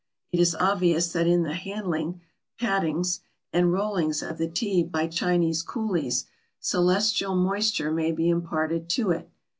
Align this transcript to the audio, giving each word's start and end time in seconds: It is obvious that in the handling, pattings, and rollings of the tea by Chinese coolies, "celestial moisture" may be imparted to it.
It 0.31 0.39
is 0.39 0.55
obvious 0.55 1.13
that 1.13 1.27
in 1.27 1.43
the 1.43 1.53
handling, 1.53 2.21
pattings, 2.59 3.19
and 3.53 3.71
rollings 3.71 4.23
of 4.23 4.39
the 4.39 4.47
tea 4.47 4.81
by 4.81 5.05
Chinese 5.05 5.61
coolies, 5.61 6.25
"celestial 6.59 7.35
moisture" 7.35 7.91
may 7.91 8.11
be 8.11 8.27
imparted 8.27 8.89
to 8.89 9.11
it. 9.11 9.29